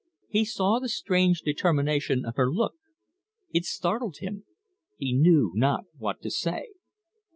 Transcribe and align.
He 0.29 0.45
saw 0.45 0.79
the 0.79 0.89
strange 0.89 1.41
determination 1.41 2.25
of 2.25 2.35
her 2.35 2.49
look. 2.51 2.73
It 3.53 3.65
startled 3.65 4.17
him; 4.17 4.45
he 4.97 5.13
knew 5.13 5.51
not 5.53 5.83
what 5.95 6.23
to 6.23 6.31
say. 6.31 6.69